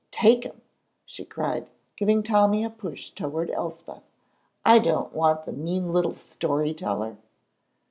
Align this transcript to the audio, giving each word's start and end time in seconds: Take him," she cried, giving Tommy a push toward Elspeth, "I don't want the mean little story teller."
Take 0.09 0.45
him," 0.45 0.61
she 1.05 1.23
cried, 1.23 1.69
giving 1.95 2.23
Tommy 2.23 2.63
a 2.63 2.71
push 2.71 3.11
toward 3.11 3.51
Elspeth, 3.51 4.01
"I 4.65 4.79
don't 4.79 5.13
want 5.13 5.45
the 5.45 5.51
mean 5.51 5.93
little 5.93 6.15
story 6.15 6.73
teller." 6.73 7.17